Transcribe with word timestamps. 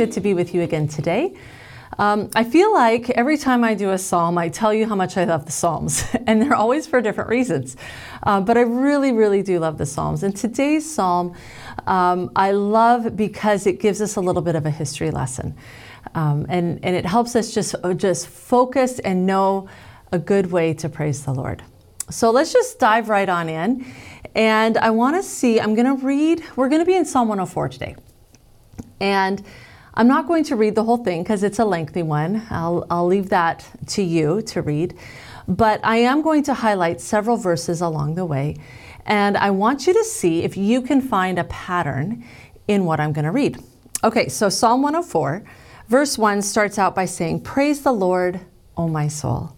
good 0.00 0.12
to 0.12 0.20
be 0.22 0.32
with 0.32 0.54
you 0.54 0.62
again 0.62 0.88
today. 0.88 1.34
Um, 1.98 2.30
I 2.34 2.42
feel 2.42 2.72
like 2.72 3.10
every 3.10 3.36
time 3.36 3.62
I 3.62 3.74
do 3.74 3.90
a 3.90 3.98
psalm, 3.98 4.38
I 4.38 4.48
tell 4.48 4.72
you 4.72 4.86
how 4.88 4.94
much 4.94 5.18
I 5.18 5.24
love 5.24 5.44
the 5.44 5.52
Psalms, 5.52 6.06
and 6.26 6.40
they're 6.40 6.54
always 6.54 6.86
for 6.86 7.02
different 7.02 7.28
reasons. 7.28 7.76
Uh, 8.22 8.40
but 8.40 8.56
I 8.56 8.62
really, 8.62 9.12
really 9.12 9.42
do 9.42 9.58
love 9.58 9.76
the 9.76 9.84
Psalms. 9.84 10.22
And 10.22 10.34
today's 10.34 10.90
psalm, 10.90 11.34
um, 11.86 12.30
I 12.34 12.52
love 12.52 13.14
because 13.14 13.66
it 13.66 13.78
gives 13.78 14.00
us 14.00 14.16
a 14.16 14.22
little 14.22 14.40
bit 14.40 14.54
of 14.54 14.64
a 14.64 14.70
history 14.70 15.10
lesson, 15.10 15.54
um, 16.14 16.46
and 16.48 16.82
and 16.82 16.96
it 16.96 17.04
helps 17.04 17.36
us 17.36 17.52
just 17.52 17.74
just 17.96 18.26
focus 18.26 19.00
and 19.00 19.26
know 19.26 19.68
a 20.12 20.18
good 20.18 20.50
way 20.50 20.72
to 20.72 20.88
praise 20.88 21.26
the 21.26 21.34
Lord. 21.34 21.62
So 22.08 22.30
let's 22.30 22.54
just 22.54 22.78
dive 22.78 23.10
right 23.10 23.28
on 23.28 23.50
in. 23.50 23.84
And 24.34 24.78
I 24.78 24.88
want 24.88 25.16
to 25.16 25.22
see, 25.22 25.60
I'm 25.60 25.74
going 25.74 25.98
to 25.98 26.06
read, 26.06 26.42
we're 26.56 26.70
going 26.70 26.80
to 26.80 26.86
be 26.86 26.96
in 26.96 27.04
Psalm 27.04 27.28
104 27.28 27.68
today. 27.68 27.96
And 28.98 29.42
I'm 30.00 30.08
not 30.08 30.26
going 30.26 30.44
to 30.44 30.56
read 30.56 30.76
the 30.76 30.84
whole 30.84 30.96
thing 30.96 31.22
because 31.22 31.42
it's 31.42 31.58
a 31.58 31.64
lengthy 31.66 32.02
one. 32.02 32.46
I'll, 32.48 32.86
I'll 32.88 33.06
leave 33.06 33.28
that 33.28 33.68
to 33.88 34.02
you 34.02 34.40
to 34.46 34.62
read. 34.62 34.96
But 35.46 35.78
I 35.84 35.98
am 35.98 36.22
going 36.22 36.42
to 36.44 36.54
highlight 36.54 37.02
several 37.02 37.36
verses 37.36 37.82
along 37.82 38.14
the 38.14 38.24
way. 38.24 38.56
And 39.04 39.36
I 39.36 39.50
want 39.50 39.86
you 39.86 39.92
to 39.92 40.02
see 40.02 40.42
if 40.42 40.56
you 40.56 40.80
can 40.80 41.02
find 41.02 41.38
a 41.38 41.44
pattern 41.44 42.24
in 42.66 42.86
what 42.86 42.98
I'm 42.98 43.12
going 43.12 43.26
to 43.26 43.30
read. 43.30 43.62
Okay, 44.02 44.30
so 44.30 44.48
Psalm 44.48 44.80
104, 44.80 45.44
verse 45.88 46.16
1 46.16 46.40
starts 46.40 46.78
out 46.78 46.94
by 46.94 47.04
saying, 47.04 47.42
Praise 47.42 47.82
the 47.82 47.92
Lord, 47.92 48.40
O 48.78 48.88
my 48.88 49.06
soul. 49.06 49.54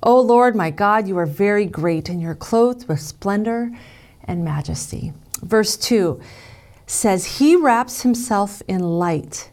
O 0.00 0.20
Lord, 0.20 0.54
my 0.54 0.70
God, 0.70 1.08
you 1.08 1.18
are 1.18 1.26
very 1.26 1.66
great, 1.66 2.08
and 2.08 2.22
you're 2.22 2.36
clothed 2.36 2.86
with 2.86 3.00
splendor 3.00 3.72
and 4.22 4.44
majesty. 4.44 5.12
Verse 5.42 5.76
2 5.76 6.20
says, 6.90 7.38
He 7.38 7.56
wraps 7.56 8.02
himself 8.02 8.62
in 8.66 8.80
light 8.80 9.50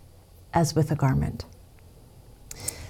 as 0.54 0.76
with 0.76 0.92
a 0.92 0.96
garment. 0.96 1.46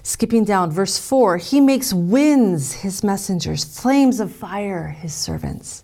Skipping 0.04 0.46
down, 0.46 0.72
verse 0.72 0.98
4 0.98 1.38
He 1.38 1.60
makes 1.60 1.94
winds 1.94 2.74
his 2.76 3.04
messengers, 3.04 3.66
flames 3.66 4.20
of 4.20 4.32
fire 4.32 4.88
his 4.88 5.14
servants. 5.14 5.84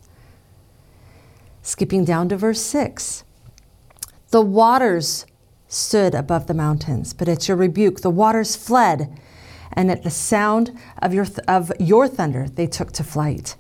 Skipping 1.62 2.06
down 2.06 2.30
to 2.30 2.38
verse 2.38 2.62
6 2.62 3.24
The 4.30 4.42
waters 4.42 5.26
stood 5.68 6.16
above 6.16 6.48
the 6.48 6.54
mountains, 6.54 7.14
but 7.14 7.28
at 7.28 7.48
your 7.48 7.58
rebuke 7.58 8.02
the 8.02 8.10
waters 8.10 8.56
fled, 8.56 9.20
and 9.74 9.92
at 9.92 10.04
the 10.04 10.10
sound 10.10 10.78
of 11.02 11.14
your, 11.14 11.26
th- 11.26 11.40
of 11.48 11.72
your 11.80 12.08
thunder 12.08 12.48
they 12.48 12.68
took 12.68 12.92
to 12.94 13.04
flight. 13.04 13.58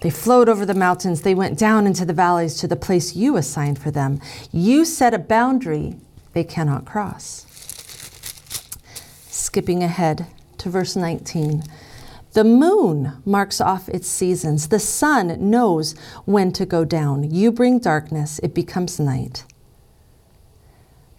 They 0.00 0.10
flowed 0.10 0.48
over 0.48 0.66
the 0.66 0.74
mountains. 0.74 1.22
They 1.22 1.34
went 1.34 1.58
down 1.58 1.86
into 1.86 2.04
the 2.04 2.12
valleys 2.12 2.56
to 2.56 2.68
the 2.68 2.76
place 2.76 3.16
you 3.16 3.36
assigned 3.36 3.78
for 3.78 3.90
them. 3.90 4.20
You 4.52 4.84
set 4.84 5.14
a 5.14 5.18
boundary 5.18 5.96
they 6.32 6.44
cannot 6.44 6.84
cross. 6.84 7.46
Skipping 9.30 9.82
ahead 9.82 10.26
to 10.58 10.68
verse 10.68 10.96
19. 10.96 11.62
The 12.34 12.44
moon 12.44 13.22
marks 13.24 13.60
off 13.62 13.88
its 13.88 14.06
seasons. 14.06 14.68
The 14.68 14.78
sun 14.78 15.50
knows 15.50 15.96
when 16.26 16.52
to 16.52 16.66
go 16.66 16.84
down. 16.84 17.30
You 17.30 17.50
bring 17.50 17.78
darkness, 17.78 18.38
it 18.42 18.54
becomes 18.54 19.00
night. 19.00 19.44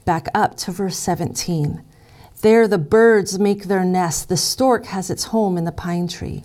Back 0.06 0.28
up 0.36 0.56
to 0.58 0.72
verse 0.72 0.98
17. 0.98 1.82
There 2.42 2.68
the 2.68 2.78
birds 2.78 3.40
make 3.40 3.64
their 3.64 3.84
nest. 3.84 4.30
The 4.30 4.38
stork 4.38 4.86
has 4.86 5.10
its 5.10 5.26
home 5.26 5.58
in 5.58 5.64
the 5.64 5.72
pine 5.72 6.08
tree 6.08 6.44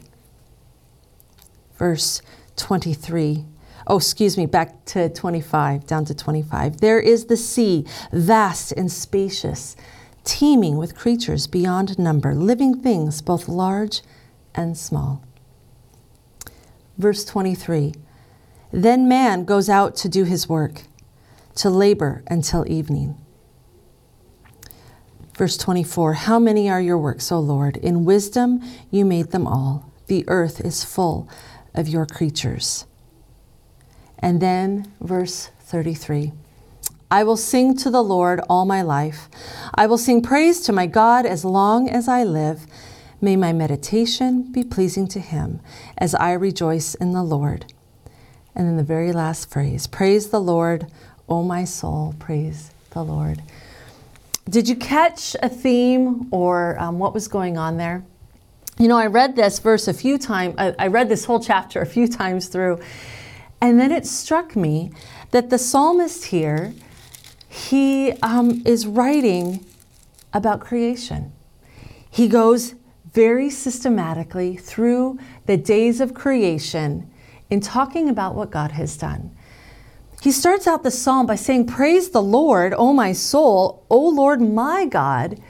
verse 1.82 2.22
23. 2.54 3.44
Oh, 3.88 3.96
excuse 3.96 4.38
me, 4.38 4.46
back 4.46 4.84
to 4.84 5.08
25, 5.08 5.84
down 5.84 6.04
to 6.04 6.14
25. 6.14 6.80
There 6.80 7.00
is 7.00 7.24
the 7.24 7.36
sea, 7.36 7.84
vast 8.12 8.70
and 8.70 8.88
spacious, 8.88 9.74
teeming 10.22 10.76
with 10.76 10.94
creatures 10.94 11.48
beyond 11.48 11.98
number, 11.98 12.36
living 12.36 12.80
things 12.80 13.20
both 13.20 13.48
large 13.48 14.02
and 14.54 14.78
small. 14.78 15.24
Verse 16.98 17.24
23 17.24 17.94
Then 18.70 19.08
man 19.08 19.44
goes 19.44 19.68
out 19.68 19.96
to 19.96 20.08
do 20.08 20.22
his 20.22 20.48
work, 20.48 20.82
to 21.56 21.68
labor 21.68 22.22
until 22.28 22.64
evening. 22.70 23.18
Verse 25.36 25.56
24 25.56 26.12
How 26.12 26.38
many 26.38 26.70
are 26.70 26.80
your 26.80 26.98
works, 26.98 27.32
O 27.32 27.40
Lord? 27.40 27.76
In 27.78 28.04
wisdom 28.04 28.62
you 28.92 29.04
made 29.04 29.32
them 29.32 29.48
all. 29.48 29.90
The 30.06 30.24
earth 30.28 30.60
is 30.60 30.84
full 30.84 31.28
of 31.74 31.88
your 31.88 32.06
creatures. 32.06 32.86
And 34.18 34.40
then 34.40 34.92
verse 35.00 35.50
33 35.60 36.32
I 37.10 37.24
will 37.24 37.36
sing 37.36 37.76
to 37.76 37.90
the 37.90 38.02
Lord 38.02 38.40
all 38.48 38.64
my 38.64 38.80
life. 38.80 39.28
I 39.74 39.86
will 39.86 39.98
sing 39.98 40.22
praise 40.22 40.62
to 40.62 40.72
my 40.72 40.86
God 40.86 41.26
as 41.26 41.44
long 41.44 41.90
as 41.90 42.08
I 42.08 42.24
live. 42.24 42.66
May 43.20 43.36
my 43.36 43.52
meditation 43.52 44.50
be 44.50 44.64
pleasing 44.64 45.06
to 45.08 45.20
him 45.20 45.60
as 45.98 46.14
I 46.14 46.32
rejoice 46.32 46.94
in 46.94 47.12
the 47.12 47.22
Lord. 47.22 47.72
And 48.54 48.66
then 48.66 48.76
the 48.78 48.82
very 48.82 49.12
last 49.12 49.50
phrase 49.50 49.86
Praise 49.86 50.30
the 50.30 50.40
Lord, 50.40 50.86
O 51.28 51.42
my 51.42 51.64
soul, 51.64 52.14
praise 52.18 52.70
the 52.90 53.04
Lord. 53.04 53.42
Did 54.48 54.68
you 54.68 54.74
catch 54.74 55.36
a 55.42 55.48
theme 55.48 56.28
or 56.30 56.78
um, 56.80 56.98
what 56.98 57.14
was 57.14 57.28
going 57.28 57.58
on 57.58 57.76
there? 57.76 58.04
You 58.78 58.88
know, 58.88 58.96
I 58.96 59.06
read 59.06 59.36
this 59.36 59.58
verse 59.58 59.86
a 59.86 59.94
few 59.94 60.18
times, 60.18 60.54
I 60.58 60.86
read 60.86 61.08
this 61.08 61.24
whole 61.26 61.40
chapter 61.40 61.80
a 61.80 61.86
few 61.86 62.08
times 62.08 62.48
through, 62.48 62.80
and 63.60 63.78
then 63.78 63.92
it 63.92 64.06
struck 64.06 64.56
me 64.56 64.90
that 65.30 65.50
the 65.50 65.58
psalmist 65.58 66.26
here, 66.26 66.74
he 67.48 68.12
um, 68.22 68.62
is 68.64 68.86
writing 68.86 69.64
about 70.32 70.60
creation. 70.60 71.32
He 72.10 72.28
goes 72.28 72.74
very 73.12 73.50
systematically 73.50 74.56
through 74.56 75.18
the 75.46 75.56
days 75.56 76.00
of 76.00 76.14
creation 76.14 77.10
in 77.50 77.60
talking 77.60 78.08
about 78.08 78.34
what 78.34 78.50
God 78.50 78.72
has 78.72 78.96
done. 78.96 79.36
He 80.22 80.32
starts 80.32 80.66
out 80.66 80.82
the 80.82 80.90
psalm 80.90 81.26
by 81.26 81.34
saying, 81.34 81.66
Praise 81.66 82.10
the 82.10 82.22
Lord, 82.22 82.74
O 82.74 82.92
my 82.92 83.12
soul, 83.12 83.84
O 83.90 83.98
Lord 83.98 84.40
my 84.40 84.86
God. 84.86 85.40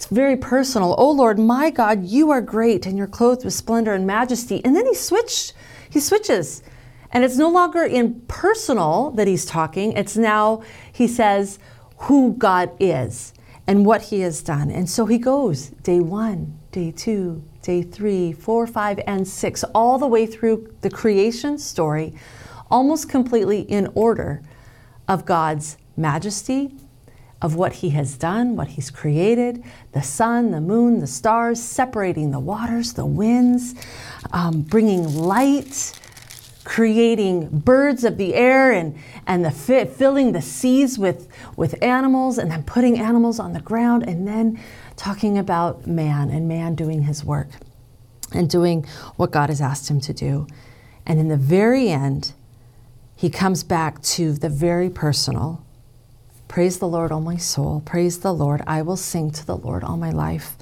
It's 0.00 0.06
very 0.06 0.38
personal. 0.38 0.94
Oh 0.96 1.10
Lord, 1.10 1.38
my 1.38 1.68
God, 1.68 2.06
you 2.06 2.30
are 2.30 2.40
great 2.40 2.86
and 2.86 2.96
you're 2.96 3.06
clothed 3.06 3.44
with 3.44 3.52
splendor 3.52 3.92
and 3.92 4.06
majesty. 4.06 4.64
And 4.64 4.74
then 4.74 4.86
he 4.86 4.94
switched, 4.94 5.52
he 5.90 6.00
switches. 6.00 6.62
And 7.10 7.22
it's 7.22 7.36
no 7.36 7.50
longer 7.50 7.82
in 7.82 8.22
personal 8.22 9.10
that 9.10 9.26
he's 9.26 9.44
talking. 9.44 9.92
It's 9.92 10.16
now, 10.16 10.62
he 10.90 11.06
says, 11.06 11.58
who 11.98 12.32
God 12.32 12.70
is 12.80 13.34
and 13.66 13.84
what 13.84 14.00
he 14.04 14.20
has 14.20 14.42
done. 14.42 14.70
And 14.70 14.88
so 14.88 15.04
he 15.04 15.18
goes 15.18 15.68
day 15.82 16.00
one, 16.00 16.58
day 16.72 16.92
two, 16.92 17.44
day 17.60 17.82
three, 17.82 18.32
four, 18.32 18.66
five, 18.66 19.00
and 19.06 19.28
six, 19.28 19.64
all 19.74 19.98
the 19.98 20.06
way 20.06 20.24
through 20.24 20.72
the 20.80 20.88
creation 20.88 21.58
story, 21.58 22.14
almost 22.70 23.10
completely 23.10 23.60
in 23.60 23.86
order 23.94 24.40
of 25.06 25.26
God's 25.26 25.76
majesty 25.94 26.74
of 27.42 27.54
what 27.54 27.72
he 27.72 27.90
has 27.90 28.16
done, 28.16 28.54
what 28.56 28.68
he's 28.68 28.90
created 28.90 29.62
the 29.92 30.02
sun, 30.02 30.50
the 30.50 30.60
moon, 30.60 31.00
the 31.00 31.06
stars, 31.06 31.60
separating 31.62 32.30
the 32.30 32.38
waters, 32.38 32.92
the 32.92 33.06
winds, 33.06 33.74
um, 34.32 34.62
bringing 34.62 35.16
light, 35.16 35.98
creating 36.64 37.48
birds 37.48 38.04
of 38.04 38.16
the 38.16 38.34
air 38.34 38.70
and, 38.70 38.96
and 39.26 39.44
the 39.44 39.50
filling 39.50 40.32
the 40.32 40.42
seas 40.42 40.98
with, 40.98 41.28
with 41.56 41.82
animals, 41.82 42.38
and 42.38 42.50
then 42.50 42.62
putting 42.62 42.98
animals 42.98 43.40
on 43.40 43.52
the 43.52 43.60
ground, 43.60 44.06
and 44.06 44.28
then 44.28 44.60
talking 44.96 45.38
about 45.38 45.86
man 45.86 46.30
and 46.30 46.46
man 46.46 46.74
doing 46.74 47.02
his 47.02 47.24
work 47.24 47.48
and 48.32 48.48
doing 48.48 48.86
what 49.16 49.30
God 49.30 49.48
has 49.48 49.60
asked 49.60 49.90
him 49.90 50.00
to 50.02 50.12
do. 50.12 50.46
And 51.06 51.18
in 51.18 51.28
the 51.28 51.36
very 51.36 51.88
end, 51.88 52.34
he 53.16 53.30
comes 53.30 53.64
back 53.64 54.00
to 54.02 54.32
the 54.32 54.48
very 54.48 54.88
personal 54.88 55.64
Praise 56.50 56.80
the 56.80 56.88
Lord, 56.88 57.12
all 57.12 57.20
my 57.20 57.36
soul. 57.36 57.80
Praise 57.84 58.18
the 58.18 58.34
Lord. 58.34 58.60
I 58.66 58.82
will 58.82 58.96
sing 58.96 59.30
to 59.30 59.46
the 59.46 59.56
Lord 59.56 59.84
all 59.84 59.96
my 59.96 60.10
life. 60.10 60.56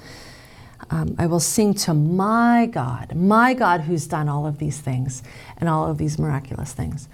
Um, 0.91 1.15
I 1.17 1.25
will 1.25 1.39
sing 1.39 1.73
to 1.73 1.95
my 1.95 2.69
God, 2.71 3.15
my 3.15 3.55
God 3.55 3.81
who's 3.81 4.05
done 4.05 4.29
all 4.29 4.45
of 4.45 4.59
these 4.59 4.77
things 4.77 5.23
and 5.57 5.67
all 5.67 5.89
of 5.89 5.97
these 5.97 6.19
miraculous 6.19 6.73
things. 6.73 7.09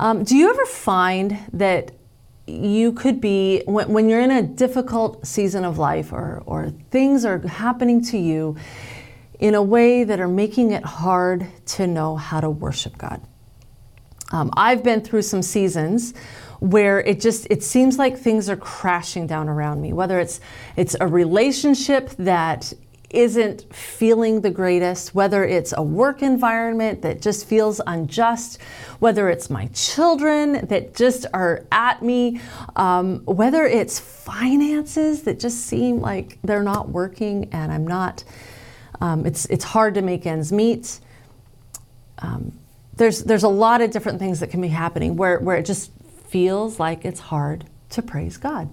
Um, 0.00 0.24
do 0.24 0.36
you 0.36 0.50
ever 0.50 0.66
find 0.66 1.38
that 1.52 1.92
you 2.48 2.92
could 2.94 3.20
be, 3.20 3.62
when, 3.64 3.92
when 3.92 4.08
you're 4.08 4.20
in 4.20 4.32
a 4.32 4.42
difficult 4.42 5.24
season 5.24 5.64
of 5.64 5.78
life 5.78 6.12
or, 6.12 6.42
or 6.46 6.70
things 6.90 7.24
are 7.24 7.38
happening 7.46 8.02
to 8.06 8.18
you 8.18 8.56
in 9.38 9.54
a 9.54 9.62
way 9.62 10.02
that 10.02 10.18
are 10.18 10.26
making 10.26 10.72
it 10.72 10.82
hard 10.82 11.46
to 11.66 11.86
know 11.86 12.16
how 12.16 12.40
to 12.40 12.50
worship 12.50 12.98
God? 12.98 13.24
Um, 14.30 14.50
I've 14.56 14.82
been 14.82 15.00
through 15.00 15.22
some 15.22 15.42
seasons 15.42 16.14
where 16.60 17.00
it 17.00 17.20
just 17.20 17.46
it 17.50 17.62
seems 17.62 17.98
like 17.98 18.18
things 18.18 18.48
are 18.48 18.56
crashing 18.56 19.26
down 19.26 19.48
around 19.48 19.80
me 19.80 19.94
whether 19.94 20.20
it's 20.20 20.40
it's 20.76 20.94
a 21.00 21.06
relationship 21.06 22.10
that 22.18 22.70
isn't 23.10 23.72
feeling 23.74 24.40
the 24.40 24.50
greatest, 24.50 25.14
whether 25.14 25.44
it's 25.44 25.74
a 25.76 25.82
work 25.82 26.22
environment 26.22 27.02
that 27.02 27.20
just 27.20 27.46
feels 27.46 27.80
unjust, 27.86 28.60
whether 29.00 29.28
it's 29.28 29.50
my 29.50 29.66
children 29.74 30.64
that 30.66 30.94
just 30.94 31.26
are 31.34 31.66
at 31.72 32.02
me, 32.02 32.40
um, 32.76 33.18
whether 33.24 33.64
it's 33.66 33.98
finances 33.98 35.22
that 35.22 35.40
just 35.40 35.66
seem 35.66 36.00
like 36.00 36.38
they're 36.42 36.62
not 36.62 36.88
working 36.88 37.48
and 37.52 37.72
I'm 37.72 37.86
not, 37.86 38.22
um, 39.00 39.26
it's, 39.26 39.44
it's 39.46 39.64
hard 39.64 39.94
to 39.94 40.02
make 40.02 40.24
ends 40.24 40.52
meet. 40.52 41.00
Um, 42.20 42.52
there's, 43.00 43.20
there's 43.24 43.44
a 43.44 43.48
lot 43.48 43.80
of 43.80 43.90
different 43.90 44.18
things 44.18 44.40
that 44.40 44.50
can 44.50 44.60
be 44.60 44.68
happening 44.68 45.16
where, 45.16 45.38
where 45.40 45.56
it 45.56 45.64
just 45.64 45.90
feels 46.28 46.78
like 46.78 47.06
it's 47.06 47.18
hard 47.18 47.64
to 47.88 48.02
praise 48.02 48.36
God 48.36 48.68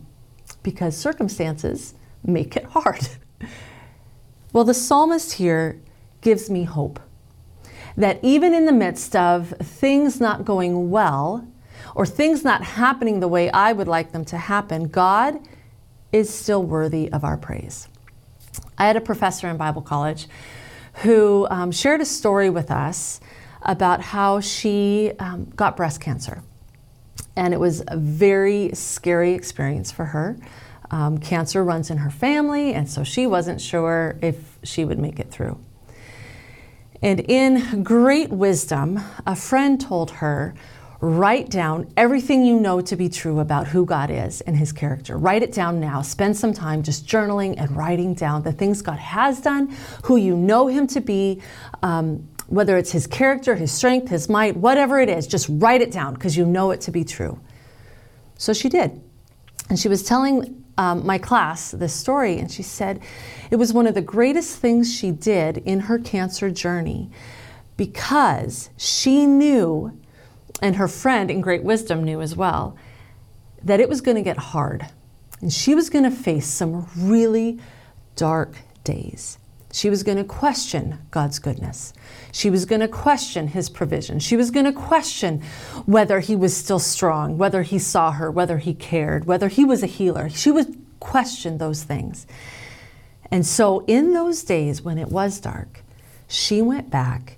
because 0.64 0.98
circumstances 0.98 1.94
make 2.24 2.56
it 2.58 2.66
hard. 2.66 3.08
Well, 4.54 4.64
the 4.64 4.74
psalmist 4.74 5.34
here 5.34 5.80
gives 6.22 6.50
me 6.50 6.64
hope 6.64 7.00
that 7.96 8.18
even 8.24 8.54
in 8.54 8.66
the 8.66 8.72
midst 8.72 9.16
of 9.16 9.50
things 9.62 10.20
not 10.20 10.46
going 10.46 10.90
well 10.90 11.46
or 11.94 12.06
things 12.06 12.44
not 12.44 12.64
happening 12.64 13.20
the 13.20 13.28
way 13.28 13.52
I 13.52 13.74
would 13.74 13.90
like 13.90 14.14
them 14.14 14.26
to 14.26 14.38
happen, 14.38 14.88
God 14.88 15.38
is 16.12 16.34
still 16.34 16.64
worthy 16.64 17.12
of 17.12 17.24
our 17.24 17.38
praise. 17.38 17.88
I 18.78 18.88
had 18.88 18.96
a 18.96 19.02
professor 19.02 19.48
in 19.48 19.58
Bible 19.58 19.82
college 19.82 20.28
who 21.04 21.46
um, 21.52 21.72
shared 21.72 22.02
a 22.02 22.06
story 22.06 22.50
with 22.50 22.72
us 22.72 23.20
about 23.62 24.02
how 24.02 24.40
she 24.40 25.12
um, 25.20 25.46
got 25.56 25.78
breast 25.78 26.02
cancer. 26.02 26.44
And 27.36 27.54
it 27.54 27.60
was 27.60 27.84
a 27.88 27.98
very 27.98 28.72
scary 28.74 29.34
experience 29.34 29.92
for 29.92 30.06
her. 30.06 30.38
Um, 30.90 31.18
cancer 31.18 31.64
runs 31.64 31.90
in 31.90 31.98
her 31.98 32.10
family, 32.10 32.74
and 32.74 32.90
so 32.90 33.04
she 33.04 33.28
wasn't 33.28 33.60
sure 33.60 34.18
if 34.22 34.58
she 34.64 34.86
would 34.86 35.00
make 35.00 35.20
it 35.20 35.30
through. 35.30 35.60
And 37.02 37.20
in 37.20 37.84
great 37.84 38.30
wisdom, 38.30 39.00
a 39.26 39.36
friend 39.36 39.80
told 39.80 40.12
her, 40.12 40.56
Write 41.00 41.52
down 41.52 41.92
everything 41.96 42.44
you 42.44 42.60
know 42.60 42.82
to 42.82 42.96
be 42.96 43.08
true 43.08 43.40
about 43.40 43.68
who 43.68 43.86
God 43.86 44.10
is 44.10 44.42
and 44.42 44.58
his 44.58 44.72
character. 44.72 45.16
Write 45.16 45.44
it 45.44 45.52
down 45.52 45.80
now. 45.80 46.02
Spend 46.02 46.36
some 46.36 46.54
time 46.54 46.82
just 46.82 47.06
journaling 47.06 47.54
and 47.56 47.78
writing 47.78 48.16
down 48.16 48.42
the 48.42 48.52
things 48.52 48.82
God 48.82 48.98
has 48.98 49.40
done, 49.40 49.76
who 50.06 50.16
you 50.16 50.36
know 50.36 50.66
him 50.66 50.88
to 50.88 51.00
be, 51.00 51.40
um, 51.84 52.28
whether 52.48 52.78
it's 52.78 52.92
his 52.92 53.08
character, 53.08 53.56
his 53.56 53.72
strength, 53.72 54.10
his 54.10 54.30
might, 54.30 54.56
whatever 54.56 55.00
it 55.00 55.10
is, 55.10 55.28
just 55.28 55.48
write 55.50 55.82
it 55.82 55.92
down 55.92 56.14
because 56.14 56.36
you 56.38 56.46
know 56.46 56.72
it 56.72 56.82
to 56.82 56.92
be 56.92 57.04
true. 57.04 57.40
So 58.38 58.54
she 58.54 58.70
did. 58.70 59.02
And 59.70 59.78
she 59.78 59.90
was 59.90 60.04
telling 60.04 60.64
um, 60.78 61.06
my 61.06 61.18
class 61.18 61.72
this 61.72 61.94
story, 61.94 62.38
and 62.38 62.52
she 62.52 62.64
said 62.64 63.02
it 63.52 63.58
was 63.58 63.74
one 63.74 63.88
of 63.88 63.96
the 63.96 64.02
greatest 64.02 64.58
things 64.58 64.94
she 64.94 65.12
did 65.12 65.58
in 65.58 65.82
her 65.82 66.00
cancer 66.00 66.50
journey 66.50 67.10
because 67.76 68.70
she 68.78 69.26
knew, 69.26 70.00
and 70.62 70.76
her 70.78 70.88
friend 70.88 71.30
in 71.30 71.42
great 71.42 71.64
wisdom 71.64 72.04
knew 72.04 72.22
as 72.22 72.36
well, 72.36 72.78
that 73.64 73.80
it 73.80 73.90
was 73.90 74.02
going 74.02 74.16
to 74.16 74.24
get 74.24 74.38
hard. 74.38 74.88
And 75.42 75.52
she 75.52 75.76
was 75.76 75.90
going 75.90 76.04
to 76.04 76.12
face 76.12 76.48
some 76.48 76.88
really 76.96 77.60
dark 78.16 78.56
days. 78.84 79.38
She 79.72 79.90
was 79.90 80.04
going 80.04 80.18
to 80.18 80.24
question 80.24 81.00
God's 81.12 81.40
goodness. 81.40 81.94
She 82.32 82.50
was 82.50 82.66
going 82.66 82.82
to 82.82 82.88
question 82.88 83.48
his 83.48 83.70
provision. 83.70 84.20
She 84.20 84.38
was 84.38 84.50
going 84.50 84.66
to 84.66 84.72
question 84.72 85.42
whether 85.86 86.20
he 86.20 86.36
was 86.36 86.56
still 86.56 86.80
strong, 86.80 87.38
whether 87.38 87.64
he 87.64 87.78
saw 87.78 88.12
her, 88.12 88.32
whether 88.32 88.60
he 88.60 88.74
cared, 88.74 89.26
whether 89.26 89.50
he 89.50 89.66
was 89.66 89.84
a 89.84 89.88
healer. 89.88 90.30
She 90.30 90.52
would 90.52 90.78
question 91.00 91.58
those 91.58 91.84
things. 91.84 92.26
And 93.30 93.46
so, 93.46 93.84
in 93.88 94.14
those 94.14 94.44
days 94.44 94.82
when 94.82 94.98
it 94.98 95.10
was 95.10 95.40
dark, 95.42 95.84
she 96.28 96.62
went 96.62 96.90
back 96.90 97.38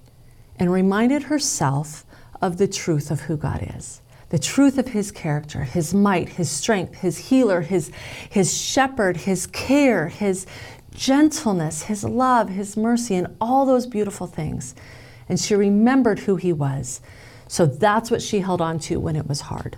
and 0.58 0.72
reminded 0.72 1.24
herself 1.24 2.06
of 2.42 2.58
the 2.58 2.68
truth 2.68 3.10
of 3.10 3.22
who 3.22 3.38
God 3.38 3.74
is 3.76 4.02
the 4.30 4.40
truth 4.40 4.78
of 4.78 4.90
his 4.90 5.12
character, 5.12 5.64
his 5.64 5.94
might, 5.94 6.30
his 6.30 6.50
strength, 6.50 6.96
his 6.96 7.18
healer, 7.18 7.62
his, 7.62 7.92
his 8.30 8.56
shepherd, 8.56 9.18
his 9.18 9.48
care, 9.48 10.08
his 10.08 10.46
gentleness, 11.00 11.84
his 11.84 12.04
love, 12.04 12.50
his 12.50 12.76
mercy, 12.76 13.16
and 13.16 13.34
all 13.40 13.66
those 13.66 13.88
beautiful 13.88 14.28
things. 14.28 14.76
And 15.30 15.40
she 15.40 15.56
remembered 15.56 16.20
who 16.20 16.36
he 16.36 16.52
was. 16.52 17.00
So 17.48 17.66
that's 17.66 18.12
what 18.12 18.22
she 18.22 18.42
held 18.42 18.60
on 18.60 18.80
to 18.80 19.00
when 19.00 19.16
it 19.16 19.26
was 19.26 19.42
hard. 19.42 19.78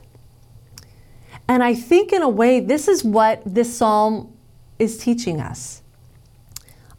And 1.47 1.63
I 1.63 1.75
think, 1.75 2.11
in 2.11 2.23
a 2.23 2.29
way, 2.29 2.59
this 2.59 2.87
is 2.87 3.03
what 3.03 3.43
this 3.45 3.77
psalm 3.77 4.35
is 4.79 4.97
teaching 4.97 5.39
us. 5.39 5.83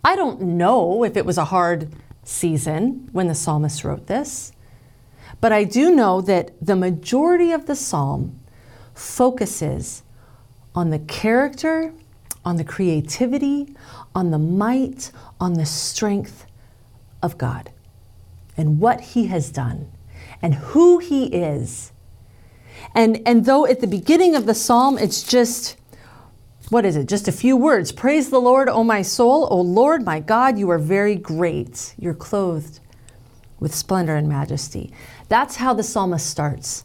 I 0.04 0.14
don't 0.14 0.40
know 0.40 1.04
if 1.04 1.16
it 1.16 1.26
was 1.26 1.36
a 1.36 1.46
hard 1.46 1.92
season 2.22 3.08
when 3.10 3.26
the 3.26 3.34
psalmist 3.34 3.82
wrote 3.82 4.06
this, 4.06 4.52
but 5.40 5.50
I 5.52 5.64
do 5.64 5.92
know 5.92 6.20
that 6.20 6.52
the 6.64 6.76
majority 6.76 7.50
of 7.50 7.66
the 7.66 7.75
psalm 7.75 8.38
focuses 8.94 10.04
on 10.76 10.90
the 10.90 11.00
character, 11.00 11.92
on 12.44 12.56
the 12.56 12.64
creativity, 12.64 13.74
on 14.14 14.30
the 14.30 14.38
might, 14.38 15.12
on 15.40 15.54
the 15.54 15.66
strength 15.66 16.46
of 17.22 17.38
God 17.38 17.70
and 18.56 18.80
what 18.80 19.00
He 19.00 19.26
has 19.26 19.50
done 19.50 19.90
and 20.40 20.54
who 20.54 20.98
He 20.98 21.26
is. 21.26 21.92
And, 22.94 23.20
and 23.26 23.44
though 23.44 23.66
at 23.66 23.80
the 23.80 23.86
beginning 23.86 24.34
of 24.34 24.46
the 24.46 24.54
psalm 24.54 24.98
it's 24.98 25.22
just, 25.22 25.76
what 26.68 26.84
is 26.84 26.96
it? 26.96 27.06
Just 27.06 27.28
a 27.28 27.32
few 27.32 27.56
words. 27.56 27.92
Praise 27.92 28.30
the 28.30 28.40
Lord, 28.40 28.68
O 28.68 28.82
my 28.82 29.02
soul. 29.02 29.46
O 29.50 29.60
Lord, 29.60 30.04
my 30.04 30.20
God, 30.20 30.58
you 30.58 30.70
are 30.70 30.78
very 30.78 31.16
great. 31.16 31.94
You're 31.98 32.14
clothed 32.14 32.80
with 33.60 33.74
splendor 33.74 34.16
and 34.16 34.28
majesty. 34.28 34.92
That's 35.28 35.56
how 35.56 35.74
the 35.74 35.82
psalmist 35.82 36.26
starts. 36.26 36.84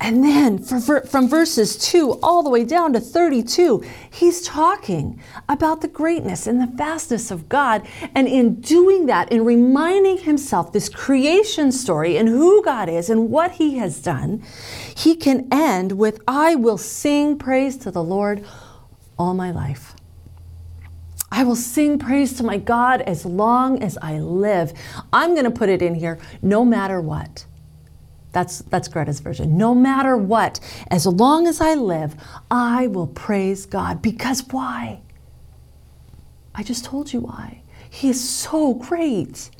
And 0.00 0.22
then 0.22 0.58
from 0.58 1.28
verses 1.28 1.76
2 1.76 2.20
all 2.22 2.44
the 2.44 2.50
way 2.50 2.64
down 2.64 2.92
to 2.92 3.00
32, 3.00 3.82
he's 4.08 4.42
talking 4.42 5.20
about 5.48 5.80
the 5.80 5.88
greatness 5.88 6.46
and 6.46 6.60
the 6.60 6.68
vastness 6.68 7.32
of 7.32 7.48
God. 7.48 7.86
And 8.14 8.28
in 8.28 8.60
doing 8.60 9.06
that, 9.06 9.32
in 9.32 9.44
reminding 9.44 10.18
himself 10.18 10.72
this 10.72 10.88
creation 10.88 11.72
story 11.72 12.16
and 12.16 12.28
who 12.28 12.62
God 12.62 12.88
is 12.88 13.10
and 13.10 13.28
what 13.28 13.52
he 13.52 13.78
has 13.78 14.00
done, 14.00 14.42
he 14.96 15.16
can 15.16 15.48
end 15.50 15.92
with, 15.92 16.20
I 16.28 16.54
will 16.54 16.78
sing 16.78 17.36
praise 17.36 17.76
to 17.78 17.90
the 17.90 18.02
Lord 18.02 18.44
all 19.18 19.34
my 19.34 19.50
life. 19.50 19.94
I 21.30 21.42
will 21.42 21.56
sing 21.56 21.98
praise 21.98 22.34
to 22.34 22.44
my 22.44 22.56
God 22.56 23.02
as 23.02 23.26
long 23.26 23.82
as 23.82 23.98
I 24.00 24.20
live. 24.20 24.72
I'm 25.12 25.34
going 25.34 25.44
to 25.44 25.50
put 25.50 25.68
it 25.68 25.82
in 25.82 25.96
here 25.96 26.18
no 26.40 26.64
matter 26.64 27.00
what. 27.00 27.46
That's, 28.32 28.58
that's 28.58 28.88
Greta's 28.88 29.20
version. 29.20 29.56
No 29.56 29.74
matter 29.74 30.16
what, 30.16 30.60
as 30.90 31.06
long 31.06 31.46
as 31.46 31.60
I 31.60 31.74
live, 31.74 32.14
I 32.50 32.86
will 32.86 33.06
praise 33.06 33.66
God. 33.66 34.02
Because 34.02 34.42
why? 34.50 35.00
I 36.54 36.62
just 36.62 36.84
told 36.84 37.12
you 37.12 37.20
why. 37.20 37.62
He 37.88 38.10
is 38.10 38.28
so 38.28 38.74
great. 38.74 39.50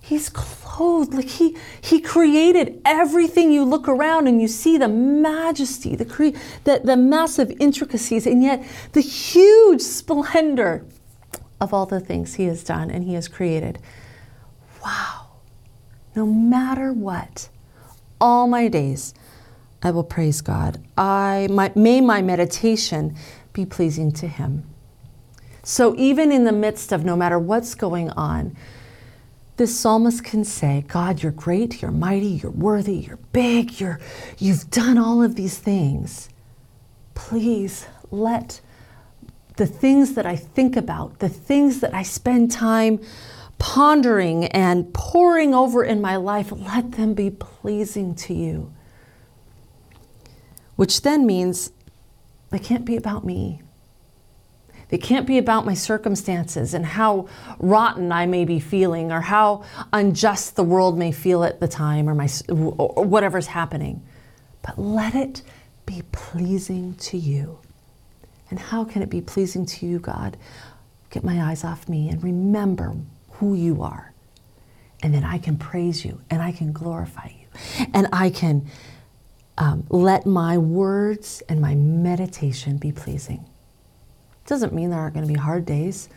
He's 0.00 0.28
clothed 0.28 1.14
like 1.14 1.28
he 1.28 1.56
he 1.80 2.00
created 2.00 2.80
everything. 2.84 3.52
You 3.52 3.64
look 3.64 3.86
around 3.86 4.28
and 4.28 4.40
you 4.40 4.48
see 4.48 4.78
the 4.78 4.88
majesty, 4.88 5.94
the 5.94 6.04
cre- 6.04 6.36
the, 6.64 6.80
the 6.82 6.96
massive 6.96 7.52
intricacies, 7.60 8.26
and 8.26 8.42
yet 8.42 8.64
the 8.92 9.02
huge 9.02 9.80
splendor 9.82 10.86
of 11.60 11.74
all 11.74 11.86
the 11.86 12.00
things 12.00 12.34
he 12.34 12.44
has 12.44 12.64
done 12.64 12.90
and 12.90 13.04
he 13.04 13.14
has 13.14 13.28
created. 13.28 13.78
Wow. 14.84 15.26
No 16.16 16.26
matter 16.26 16.92
what, 16.92 17.50
all 18.20 18.46
my 18.46 18.68
days 18.68 19.14
I 19.82 19.90
will 19.90 20.04
praise 20.04 20.40
God. 20.40 20.78
I 20.96 21.48
my, 21.50 21.72
may 21.74 22.00
my 22.00 22.22
meditation 22.22 23.16
be 23.52 23.64
pleasing 23.64 24.12
to 24.12 24.28
him. 24.28 24.64
So 25.62 25.94
even 25.96 26.32
in 26.32 26.44
the 26.44 26.52
midst 26.52 26.92
of 26.92 27.04
no 27.04 27.16
matter 27.16 27.38
what's 27.38 27.74
going 27.74 28.10
on, 28.10 28.56
this 29.56 29.78
psalmist 29.78 30.24
can 30.24 30.44
say, 30.44 30.84
God, 30.88 31.22
you're 31.22 31.32
great, 31.32 31.82
you're 31.82 31.90
mighty, 31.90 32.28
you're 32.28 32.50
worthy, 32.50 32.96
you're 32.96 33.18
big, 33.32 33.78
you're 33.80 34.00
you've 34.38 34.70
done 34.70 34.98
all 34.98 35.22
of 35.22 35.34
these 35.34 35.58
things. 35.58 36.28
Please 37.14 37.86
let 38.10 38.60
the 39.56 39.66
things 39.66 40.14
that 40.14 40.24
I 40.24 40.36
think 40.36 40.76
about, 40.76 41.18
the 41.18 41.28
things 41.28 41.80
that 41.80 41.94
I 41.94 42.02
spend 42.02 42.50
time 42.50 43.00
pondering 43.60 44.46
and 44.46 44.92
poring 44.92 45.54
over 45.54 45.84
in 45.84 46.00
my 46.00 46.16
life, 46.16 46.50
let 46.50 46.92
them 46.92 47.14
be 47.14 47.30
pleasing 47.30 48.16
to 48.16 48.34
you. 48.34 48.72
Which 50.74 51.02
then 51.02 51.26
means 51.26 51.70
they 52.50 52.58
can't 52.58 52.84
be 52.84 52.96
about 52.96 53.24
me. 53.24 53.62
They 54.88 54.98
can't 54.98 55.26
be 55.26 55.38
about 55.38 55.64
my 55.64 55.74
circumstances 55.74 56.74
and 56.74 56.84
how 56.84 57.28
rotten 57.60 58.10
I 58.10 58.26
may 58.26 58.44
be 58.44 58.58
feeling 58.58 59.12
or 59.12 59.20
how 59.20 59.62
unjust 59.92 60.56
the 60.56 60.64
world 60.64 60.98
may 60.98 61.12
feel 61.12 61.44
at 61.44 61.60
the 61.60 61.68
time 61.68 62.08
or, 62.08 62.14
my, 62.14 62.28
or 62.48 63.04
whatever's 63.04 63.46
happening. 63.46 64.02
But 64.62 64.80
let 64.80 65.14
it 65.14 65.42
be 65.86 66.02
pleasing 66.10 66.94
to 66.94 67.16
you. 67.16 67.60
And 68.48 68.58
how 68.58 68.84
can 68.84 69.02
it 69.02 69.10
be 69.10 69.20
pleasing 69.20 69.64
to 69.66 69.86
you, 69.86 70.00
God? 70.00 70.36
get 71.10 71.24
my 71.24 71.42
eyes 71.42 71.64
off 71.64 71.88
me 71.88 72.08
and 72.08 72.22
remember 72.22 72.96
who 73.40 73.54
you 73.54 73.82
are. 73.82 74.12
And 75.02 75.14
then 75.14 75.24
I 75.24 75.38
can 75.38 75.56
praise 75.56 76.04
you 76.04 76.20
and 76.30 76.42
I 76.42 76.52
can 76.52 76.72
glorify 76.72 77.28
you. 77.28 77.86
And 77.94 78.06
I 78.12 78.28
can 78.28 78.66
um, 79.56 79.86
let 79.88 80.26
my 80.26 80.58
words 80.58 81.42
and 81.48 81.60
my 81.60 81.74
meditation 81.74 82.76
be 82.76 82.92
pleasing. 82.92 83.44
Doesn't 84.46 84.74
mean 84.74 84.90
there 84.90 84.98
aren't 84.98 85.14
going 85.14 85.26
to 85.26 85.32
be 85.32 85.38
hard 85.38 85.64
days. 85.64 86.10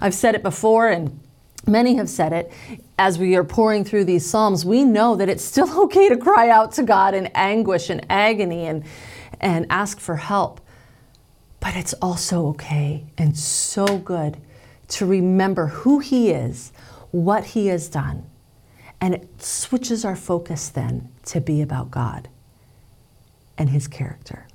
I've 0.00 0.14
said 0.14 0.34
it 0.34 0.42
before, 0.42 0.88
and 0.88 1.20
many 1.66 1.96
have 1.96 2.08
said 2.08 2.32
it. 2.32 2.50
As 2.98 3.18
we 3.18 3.36
are 3.36 3.44
poring 3.44 3.84
through 3.84 4.04
these 4.04 4.24
Psalms, 4.24 4.64
we 4.64 4.84
know 4.84 5.16
that 5.16 5.28
it's 5.28 5.44
still 5.44 5.82
okay 5.84 6.08
to 6.08 6.16
cry 6.16 6.48
out 6.48 6.72
to 6.72 6.82
God 6.82 7.14
in 7.14 7.26
anguish 7.34 7.90
and 7.90 8.06
agony 8.08 8.66
and, 8.66 8.84
and 9.38 9.66
ask 9.68 10.00
for 10.00 10.16
help. 10.16 10.62
But 11.58 11.76
it's 11.76 11.92
also 11.94 12.46
okay 12.48 13.04
and 13.18 13.36
so 13.36 13.98
good 13.98 14.38
to 14.90 15.06
remember 15.06 15.66
who 15.68 15.98
He 15.98 16.30
is, 16.30 16.72
what 17.10 17.44
He 17.44 17.68
has 17.68 17.88
done. 17.88 18.24
And 19.00 19.14
it 19.14 19.42
switches 19.42 20.04
our 20.04 20.16
focus 20.16 20.68
then 20.68 21.08
to 21.26 21.40
be 21.40 21.62
about 21.62 21.90
God 21.90 22.28
and 23.56 23.70
His 23.70 23.88
character 23.88 24.46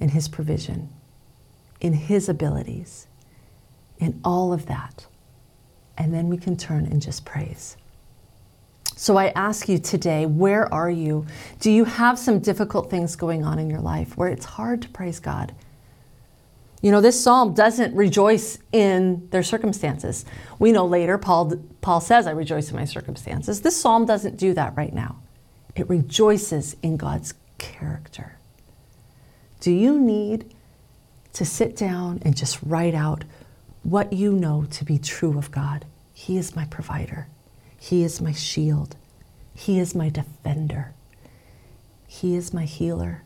and 0.00 0.10
His 0.10 0.28
provision, 0.28 0.88
in 1.80 1.92
His 1.92 2.28
abilities, 2.28 3.06
in 3.98 4.20
all 4.24 4.52
of 4.52 4.66
that. 4.66 5.06
And 5.96 6.12
then 6.12 6.28
we 6.28 6.36
can 6.36 6.56
turn 6.56 6.86
and 6.86 7.00
just 7.00 7.24
praise. 7.24 7.76
So 8.96 9.16
I 9.16 9.28
ask 9.28 9.68
you 9.68 9.78
today, 9.78 10.26
where 10.26 10.72
are 10.72 10.90
you? 10.90 11.26
Do 11.60 11.70
you 11.70 11.84
have 11.84 12.18
some 12.18 12.40
difficult 12.40 12.90
things 12.90 13.16
going 13.16 13.44
on 13.44 13.58
in 13.58 13.70
your 13.70 13.80
life 13.80 14.16
where 14.16 14.28
it's 14.28 14.44
hard 14.44 14.82
to 14.82 14.88
praise 14.88 15.20
God? 15.20 15.54
You 16.82 16.90
know, 16.90 17.00
this 17.00 17.22
psalm 17.22 17.54
doesn't 17.54 17.94
rejoice 17.94 18.58
in 18.72 19.28
their 19.30 19.44
circumstances. 19.44 20.24
We 20.58 20.72
know 20.72 20.84
later, 20.84 21.16
Paul, 21.16 21.54
Paul 21.80 22.00
says, 22.00 22.26
I 22.26 22.32
rejoice 22.32 22.70
in 22.70 22.76
my 22.76 22.84
circumstances. 22.84 23.62
This 23.62 23.80
psalm 23.80 24.04
doesn't 24.04 24.36
do 24.36 24.52
that 24.54 24.76
right 24.76 24.92
now. 24.92 25.16
It 25.76 25.88
rejoices 25.88 26.76
in 26.82 26.96
God's 26.96 27.34
character. 27.58 28.36
Do 29.60 29.70
you 29.70 29.98
need 29.98 30.52
to 31.34 31.44
sit 31.44 31.76
down 31.76 32.20
and 32.24 32.36
just 32.36 32.58
write 32.64 32.94
out 32.94 33.22
what 33.84 34.12
you 34.12 34.32
know 34.32 34.66
to 34.72 34.84
be 34.84 34.98
true 34.98 35.38
of 35.38 35.52
God? 35.52 35.86
He 36.12 36.36
is 36.36 36.56
my 36.56 36.64
provider, 36.66 37.28
He 37.78 38.02
is 38.02 38.20
my 38.20 38.32
shield, 38.32 38.96
He 39.54 39.78
is 39.78 39.94
my 39.94 40.08
defender, 40.08 40.94
He 42.08 42.34
is 42.34 42.52
my 42.52 42.64
healer. 42.64 43.22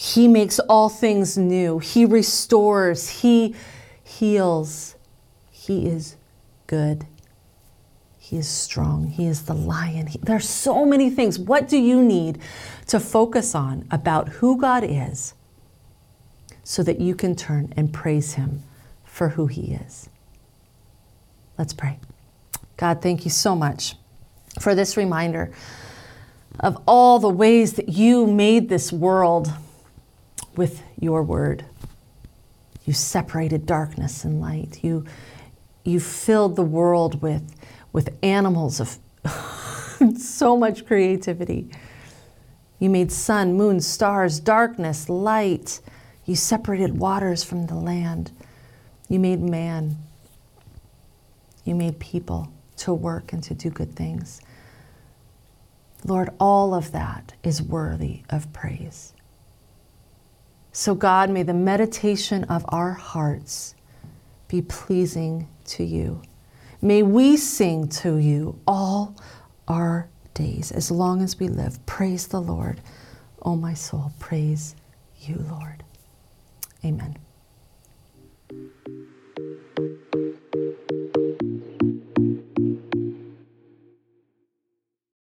He 0.00 0.28
makes 0.28 0.58
all 0.60 0.88
things 0.88 1.36
new. 1.36 1.78
He 1.78 2.06
restores. 2.06 3.20
He 3.20 3.54
heals. 4.02 4.96
He 5.50 5.88
is 5.88 6.16
good. 6.66 7.04
He 8.18 8.38
is 8.38 8.48
strong. 8.48 9.08
He 9.08 9.26
is 9.26 9.42
the 9.42 9.52
lion. 9.52 10.06
He, 10.06 10.18
there 10.22 10.36
are 10.36 10.40
so 10.40 10.86
many 10.86 11.10
things. 11.10 11.38
What 11.38 11.68
do 11.68 11.76
you 11.76 12.02
need 12.02 12.38
to 12.86 12.98
focus 12.98 13.54
on 13.54 13.86
about 13.90 14.30
who 14.30 14.58
God 14.58 14.84
is 14.84 15.34
so 16.64 16.82
that 16.82 16.98
you 16.98 17.14
can 17.14 17.36
turn 17.36 17.74
and 17.76 17.92
praise 17.92 18.32
Him 18.32 18.62
for 19.04 19.28
who 19.28 19.48
He 19.48 19.74
is? 19.74 20.08
Let's 21.58 21.74
pray. 21.74 21.98
God, 22.78 23.02
thank 23.02 23.26
you 23.26 23.30
so 23.30 23.54
much 23.54 23.96
for 24.60 24.74
this 24.74 24.96
reminder 24.96 25.52
of 26.58 26.82
all 26.86 27.18
the 27.18 27.28
ways 27.28 27.74
that 27.74 27.90
you 27.90 28.26
made 28.26 28.70
this 28.70 28.90
world 28.90 29.52
with 30.56 30.82
your 30.98 31.22
word. 31.22 31.64
You 32.84 32.92
separated 32.92 33.66
darkness 33.66 34.24
and 34.24 34.40
light. 34.40 34.82
You, 34.82 35.04
you 35.84 36.00
filled 36.00 36.56
the 36.56 36.62
world 36.62 37.22
with, 37.22 37.54
with 37.92 38.16
animals 38.22 38.80
of 38.80 38.98
so 40.18 40.56
much 40.56 40.86
creativity. 40.86 41.70
You 42.78 42.90
made 42.90 43.12
sun, 43.12 43.54
moon, 43.54 43.80
stars, 43.80 44.40
darkness, 44.40 45.08
light. 45.08 45.80
You 46.24 46.34
separated 46.34 46.98
waters 46.98 47.44
from 47.44 47.66
the 47.66 47.74
land. 47.74 48.32
You 49.08 49.20
made 49.20 49.40
man. 49.40 49.96
You 51.64 51.74
made 51.74 51.98
people 51.98 52.52
to 52.78 52.94
work 52.94 53.32
and 53.32 53.42
to 53.44 53.54
do 53.54 53.68
good 53.68 53.94
things. 53.94 54.40
Lord, 56.04 56.30
all 56.40 56.74
of 56.74 56.92
that 56.92 57.34
is 57.42 57.60
worthy 57.60 58.22
of 58.30 58.50
praise. 58.54 59.12
So, 60.72 60.94
God, 60.94 61.30
may 61.30 61.42
the 61.42 61.54
meditation 61.54 62.44
of 62.44 62.64
our 62.68 62.92
hearts 62.92 63.74
be 64.48 64.62
pleasing 64.62 65.48
to 65.64 65.84
you. 65.84 66.22
May 66.80 67.02
we 67.02 67.36
sing 67.36 67.88
to 67.88 68.16
you 68.16 68.58
all 68.66 69.16
our 69.68 70.08
days 70.34 70.72
as 70.72 70.90
long 70.90 71.22
as 71.22 71.38
we 71.38 71.48
live. 71.48 71.84
Praise 71.86 72.28
the 72.28 72.40
Lord. 72.40 72.80
Oh, 73.42 73.56
my 73.56 73.74
soul, 73.74 74.12
praise 74.18 74.76
you, 75.20 75.44
Lord. 75.48 75.82
Amen. 76.84 77.18